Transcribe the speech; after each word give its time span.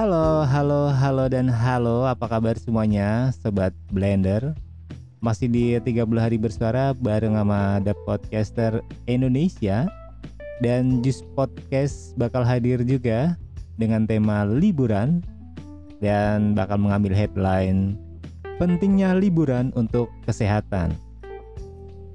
Halo, 0.00 0.48
halo, 0.48 0.88
halo 0.88 1.28
dan 1.28 1.44
halo. 1.44 2.08
Apa 2.08 2.24
kabar 2.24 2.56
semuanya, 2.56 3.36
sobat 3.36 3.76
Blender? 3.92 4.56
Masih 5.20 5.44
di 5.44 5.76
30 5.76 6.16
hari 6.16 6.40
bersuara 6.40 6.96
bareng 6.96 7.36
sama 7.36 7.84
The 7.84 7.92
Podcaster 8.08 8.80
Indonesia 9.04 9.92
dan 10.64 11.04
Just 11.04 11.28
Podcast 11.36 12.16
bakal 12.16 12.48
hadir 12.48 12.80
juga 12.80 13.36
dengan 13.76 14.08
tema 14.08 14.48
liburan 14.48 15.20
dan 16.00 16.56
bakal 16.56 16.80
mengambil 16.80 17.12
headline 17.12 18.00
pentingnya 18.56 19.12
liburan 19.12 19.68
untuk 19.76 20.08
kesehatan. 20.24 20.96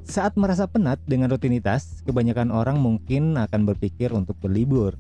Saat 0.10 0.34
merasa 0.42 0.66
penat 0.66 0.98
dengan 1.06 1.30
rutinitas, 1.30 2.02
kebanyakan 2.02 2.50
orang 2.50 2.82
mungkin 2.82 3.38
akan 3.38 3.70
berpikir 3.70 4.10
untuk 4.10 4.42
berlibur. 4.42 4.98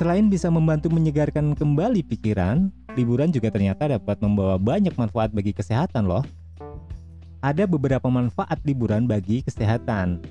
Selain 0.00 0.32
bisa 0.32 0.48
membantu 0.48 0.88
menyegarkan 0.88 1.52
kembali 1.52 2.00
pikiran, 2.00 2.72
liburan 2.96 3.28
juga 3.28 3.52
ternyata 3.52 3.84
dapat 3.84 4.16
membawa 4.24 4.56
banyak 4.56 4.96
manfaat 4.96 5.28
bagi 5.28 5.52
kesehatan 5.52 6.08
loh. 6.08 6.24
Ada 7.44 7.68
beberapa 7.68 8.08
manfaat 8.08 8.64
liburan 8.64 9.04
bagi 9.04 9.44
kesehatan. 9.44 10.24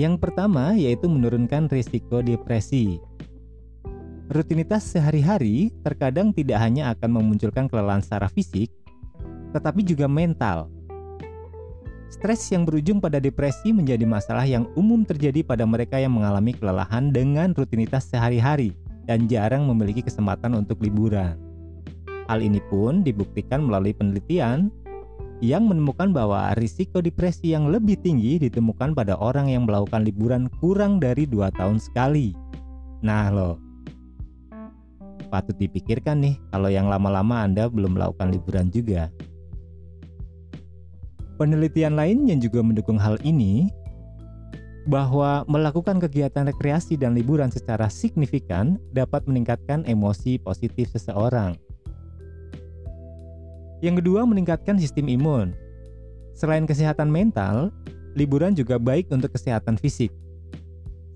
Yang 0.00 0.16
pertama 0.16 0.72
yaitu 0.80 1.12
menurunkan 1.12 1.68
risiko 1.68 2.24
depresi. 2.24 2.96
Rutinitas 4.32 4.88
sehari-hari 4.88 5.76
terkadang 5.84 6.32
tidak 6.32 6.56
hanya 6.64 6.88
akan 6.96 7.20
memunculkan 7.20 7.68
kelelahan 7.68 8.00
secara 8.00 8.32
fisik, 8.32 8.72
tetapi 9.52 9.84
juga 9.84 10.08
mental. 10.08 10.72
Stres 12.08 12.48
yang 12.48 12.64
berujung 12.64 13.04
pada 13.04 13.20
depresi 13.20 13.76
menjadi 13.76 14.08
masalah 14.08 14.48
yang 14.48 14.64
umum 14.72 15.04
terjadi 15.04 15.44
pada 15.44 15.68
mereka 15.68 16.00
yang 16.00 16.16
mengalami 16.16 16.56
kelelahan 16.56 17.12
dengan 17.12 17.52
rutinitas 17.52 18.08
sehari-hari 18.08 18.85
dan 19.06 19.30
jarang 19.30 19.66
memiliki 19.70 20.02
kesempatan 20.02 20.58
untuk 20.58 20.82
liburan. 20.82 21.38
Hal 22.26 22.42
ini 22.42 22.58
pun 22.66 23.06
dibuktikan 23.06 23.62
melalui 23.62 23.94
penelitian 23.94 24.68
yang 25.38 25.68
menemukan 25.68 26.10
bahwa 26.10 26.50
risiko 26.58 26.98
depresi 26.98 27.54
yang 27.54 27.70
lebih 27.70 28.00
tinggi 28.00 28.40
ditemukan 28.40 28.96
pada 28.96 29.14
orang 29.20 29.52
yang 29.52 29.68
melakukan 29.68 30.02
liburan 30.02 30.50
kurang 30.58 30.98
dari 30.98 31.28
dua 31.28 31.52
tahun 31.54 31.78
sekali. 31.78 32.34
Nah 33.04 33.30
loh, 33.30 33.54
patut 35.28 35.54
dipikirkan 35.60 36.24
nih 36.24 36.34
kalau 36.50 36.72
yang 36.72 36.88
lama-lama 36.88 37.44
Anda 37.44 37.68
belum 37.68 37.94
melakukan 37.94 38.32
liburan 38.32 38.72
juga. 38.72 39.12
Penelitian 41.36 42.00
lain 42.00 42.24
yang 42.24 42.40
juga 42.40 42.64
mendukung 42.64 42.96
hal 42.96 43.20
ini 43.20 43.68
bahwa 44.86 45.42
melakukan 45.50 45.98
kegiatan 45.98 46.46
rekreasi 46.46 46.94
dan 46.94 47.18
liburan 47.18 47.50
secara 47.50 47.90
signifikan 47.90 48.78
dapat 48.94 49.26
meningkatkan 49.26 49.82
emosi 49.84 50.38
positif 50.38 50.94
seseorang. 50.94 51.58
Yang 53.82 54.00
kedua, 54.00 54.24
meningkatkan 54.24 54.78
sistem 54.78 55.10
imun. 55.10 55.52
Selain 56.32 56.64
kesehatan 56.64 57.10
mental, 57.10 57.74
liburan 58.16 58.54
juga 58.56 58.80
baik 58.80 59.10
untuk 59.12 59.34
kesehatan 59.34 59.76
fisik. 59.76 60.14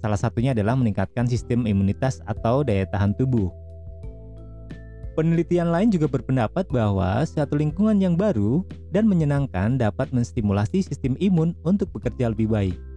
Salah 0.03 0.19
satunya 0.19 0.53
adalah 0.53 0.77
meningkatkan 0.77 1.25
sistem 1.31 1.65
imunitas 1.65 2.21
atau 2.29 2.67
daya 2.67 2.85
tahan 2.91 3.17
tubuh. 3.17 3.49
Penelitian 5.15 5.69
lain 5.69 5.93
juga 5.93 6.09
berpendapat 6.09 6.71
bahwa 6.73 7.21
suatu 7.29 7.59
lingkungan 7.59 8.01
yang 8.01 8.17
baru 8.17 8.65
dan 8.89 9.05
menyenangkan 9.05 9.77
dapat 9.77 10.09
menstimulasi 10.17 10.81
sistem 10.81 11.19
imun 11.21 11.53
untuk 11.67 11.93
bekerja 11.93 12.33
lebih 12.33 12.49
baik. 12.49 12.90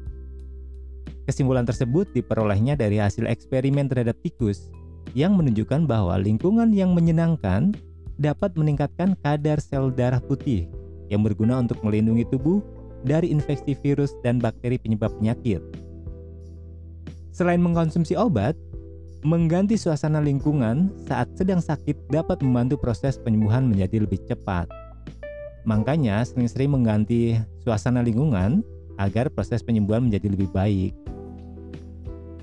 Kesimpulan 1.24 1.64
tersebut 1.64 2.12
diperolehnya 2.12 2.76
dari 2.76 3.00
hasil 3.00 3.26
eksperimen 3.28 3.88
terhadap 3.88 4.20
tikus 4.20 4.72
yang 5.16 5.40
menunjukkan 5.40 5.88
bahwa 5.88 6.20
lingkungan 6.20 6.76
yang 6.76 6.92
menyenangkan 6.92 7.72
dapat 8.20 8.54
meningkatkan 8.60 9.16
kadar 9.24 9.58
sel 9.64 9.90
darah 9.90 10.20
putih 10.20 10.68
yang 11.08 11.24
berguna 11.24 11.60
untuk 11.60 11.80
melindungi 11.82 12.28
tubuh 12.28 12.60
dari 13.04 13.32
infeksi 13.32 13.76
virus 13.80 14.16
dan 14.24 14.40
bakteri 14.40 14.80
penyebab 14.80 15.12
penyakit. 15.20 15.60
Selain 17.34 17.60
mengkonsumsi 17.60 18.14
obat, 18.14 18.54
Mengganti 19.24 19.80
suasana 19.80 20.20
lingkungan 20.20 20.92
saat 21.08 21.32
sedang 21.40 21.64
sakit 21.64 22.12
dapat 22.12 22.44
membantu 22.44 22.76
proses 22.76 23.16
penyembuhan 23.16 23.64
menjadi 23.64 24.04
lebih 24.04 24.20
cepat. 24.28 24.68
Makanya 25.64 26.28
sering-sering 26.28 26.76
mengganti 26.76 27.40
suasana 27.64 28.04
lingkungan 28.04 28.68
agar 29.00 29.30
proses 29.30 29.62
penyembuhan 29.62 30.06
menjadi 30.06 30.28
lebih 30.30 30.50
baik. 30.52 30.94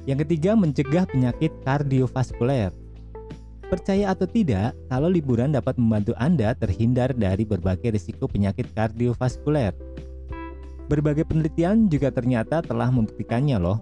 Yang 0.09 0.27
ketiga, 0.27 0.57
mencegah 0.57 1.05
penyakit 1.07 1.53
kardiovaskuler. 1.63 2.73
Percaya 3.71 4.11
atau 4.11 4.27
tidak, 4.27 4.75
kalau 4.91 5.07
liburan 5.07 5.55
dapat 5.55 5.79
membantu 5.79 6.17
Anda 6.19 6.59
terhindar 6.59 7.15
dari 7.15 7.47
berbagai 7.47 7.95
risiko 7.95 8.27
penyakit 8.27 8.67
kardiovaskuler. 8.75 9.77
Berbagai 10.91 11.23
penelitian 11.29 11.87
juga 11.87 12.11
ternyata 12.11 12.67
telah 12.67 12.91
membuktikannya 12.91 13.63
loh 13.63 13.79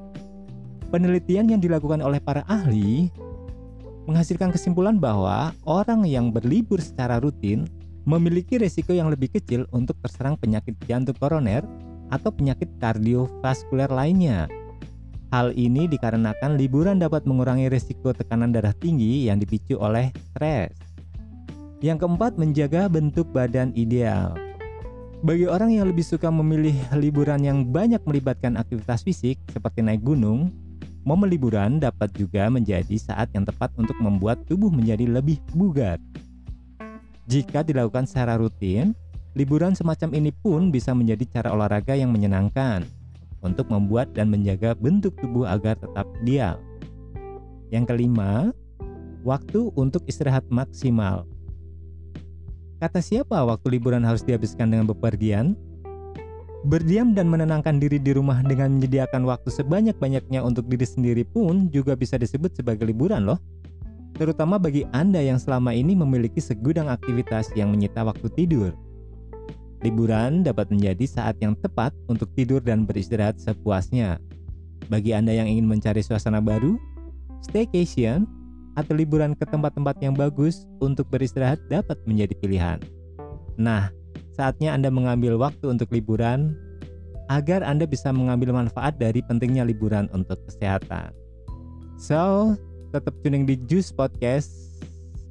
Penelitian 0.89 1.53
yang 1.53 1.61
dilakukan 1.61 2.01
oleh 2.01 2.17
para 2.17 2.49
ahli 2.49 3.13
menghasilkan 4.09 4.49
kesimpulan 4.49 4.97
bahwa 4.97 5.53
orang 5.69 6.09
yang 6.09 6.33
berlibur 6.33 6.81
secara 6.81 7.21
rutin 7.21 7.69
memiliki 8.09 8.57
resiko 8.57 8.97
yang 8.97 9.13
lebih 9.13 9.29
kecil 9.29 9.69
untuk 9.69 10.01
terserang 10.01 10.41
penyakit 10.41 10.73
jantung 10.89 11.13
koroner 11.21 11.61
atau 12.09 12.33
penyakit 12.33 12.69
kardiovaskuler 12.81 13.89
lainnya. 13.93 14.49
Hal 15.29 15.53
ini 15.53 15.85
dikarenakan 15.85 16.57
liburan 16.57 16.97
dapat 16.97 17.29
mengurangi 17.29 17.69
risiko 17.69 18.17
tekanan 18.17 18.53
darah 18.53 18.73
tinggi 18.73 19.29
yang 19.29 19.37
dipicu 19.37 19.77
oleh 19.77 20.09
stres. 20.33 20.73
Yang 21.85 22.09
keempat, 22.09 22.41
menjaga 22.41 22.89
bentuk 22.89 23.29
badan 23.31 23.71
ideal. 23.77 24.35
Bagi 25.21 25.45
orang 25.45 25.75
yang 25.75 25.87
lebih 25.91 26.07
suka 26.07 26.33
memilih 26.33 26.75
liburan 26.97 27.45
yang 27.45 27.67
banyak 27.69 28.01
melibatkan 28.09 28.57
aktivitas 28.57 29.05
fisik 29.05 29.37
seperti 29.53 29.85
naik 29.85 30.01
gunung, 30.01 30.49
Momen 31.09 31.33
liburan 31.33 31.81
dapat 31.81 32.13
juga 32.13 32.53
menjadi 32.53 32.93
saat 33.01 33.33
yang 33.33 33.49
tepat 33.49 33.73
untuk 33.81 33.97
membuat 33.97 34.45
tubuh 34.45 34.69
menjadi 34.69 35.09
lebih 35.09 35.41
bugar. 35.57 35.97
Jika 37.25 37.65
dilakukan 37.65 38.05
secara 38.05 38.37
rutin, 38.37 38.93
liburan 39.37 39.77
semacam 39.77 40.15
ini 40.17 40.31
pun 40.33 40.73
bisa 40.73 40.97
menjadi 40.97 41.41
cara 41.41 41.53
olahraga 41.53 41.93
yang 41.99 42.15
menyenangkan 42.15 42.87
untuk 43.45 43.69
membuat 43.71 44.11
dan 44.17 44.33
menjaga 44.33 44.75
bentuk 44.75 45.15
tubuh 45.21 45.47
agar 45.47 45.79
tetap 45.79 46.07
ideal. 46.23 46.59
Yang 47.69 47.85
kelima, 47.93 48.51
waktu 49.23 49.69
untuk 49.77 50.03
istirahat 50.09 50.47
maksimal. 50.49 51.29
Kata 52.79 53.03
siapa 53.03 53.35
waktu 53.43 53.75
liburan 53.75 54.07
harus 54.07 54.23
dihabiskan 54.23 54.71
dengan 54.71 54.87
bepergian? 54.87 55.59
Berdiam 56.67 57.15
dan 57.15 57.31
menenangkan 57.31 57.79
diri 57.79 58.03
di 58.03 58.11
rumah 58.11 58.43
dengan 58.43 58.79
menyediakan 58.79 59.23
waktu 59.27 59.47
sebanyak-banyaknya 59.51 60.43
untuk 60.43 60.67
diri 60.67 60.87
sendiri 60.87 61.23
pun 61.23 61.71
juga 61.71 61.95
bisa 61.95 62.19
disebut 62.19 62.55
sebagai 62.55 62.87
liburan 62.87 63.27
loh. 63.27 63.39
Terutama 64.19 64.59
bagi 64.59 64.83
Anda 64.91 65.23
yang 65.23 65.39
selama 65.39 65.71
ini 65.71 65.95
memiliki 65.95 66.43
segudang 66.43 66.91
aktivitas 66.91 67.55
yang 67.55 67.71
menyita 67.71 68.03
waktu 68.03 68.27
tidur. 68.35 68.75
Liburan 69.87 70.43
dapat 70.43 70.75
menjadi 70.75 71.07
saat 71.07 71.39
yang 71.39 71.55
tepat 71.55 71.95
untuk 72.11 72.27
tidur 72.35 72.59
dan 72.59 72.83
beristirahat 72.83 73.39
sepuasnya. 73.39 74.19
Bagi 74.91 75.15
Anda 75.15 75.37
yang 75.37 75.47
ingin 75.47 75.71
mencari 75.71 76.03
suasana 76.03 76.43
baru, 76.43 76.75
staycation, 77.47 78.27
atau 78.75 78.95
liburan 78.95 79.35
ke 79.35 79.43
tempat-tempat 79.47 79.99
yang 80.03 80.15
bagus 80.15 80.67
untuk 80.79 81.11
beristirahat 81.11 81.59
dapat 81.67 81.99
menjadi 82.07 82.35
pilihan. 82.39 82.79
Nah, 83.59 83.91
saatnya 84.39 84.71
Anda 84.71 84.91
mengambil 84.91 85.35
waktu 85.35 85.67
untuk 85.67 85.91
liburan 85.91 86.55
agar 87.27 87.67
Anda 87.67 87.85
bisa 87.85 88.15
mengambil 88.15 88.55
manfaat 88.55 88.97
dari 88.97 89.19
pentingnya 89.27 89.67
liburan 89.67 90.07
untuk 90.15 90.39
kesehatan. 90.47 91.11
So, 91.99 92.55
tetap 92.95 93.15
tuning 93.27 93.45
di 93.45 93.59
Juice 93.67 93.91
Podcast 93.91 94.55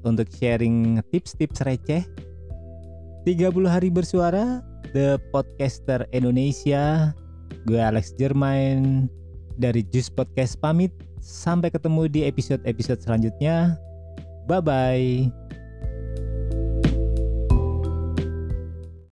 untuk 0.03 0.29
sharing 0.29 0.99
tips-tips 1.09 1.63
receh. 1.63 2.03
30 3.27 3.67
hari 3.67 3.91
bersuara, 3.91 4.63
The 4.95 5.19
Podcaster 5.35 6.07
Indonesia. 6.15 7.11
Gue 7.67 7.75
Alex 7.75 8.15
Jermain 8.15 9.11
dari 9.59 9.83
Juice 9.91 10.07
Podcast 10.07 10.55
pamit. 10.63 10.95
Sampai 11.19 11.67
ketemu 11.67 12.07
di 12.07 12.23
episode-episode 12.23 13.03
selanjutnya. 13.03 13.75
Bye-bye. 14.47 15.46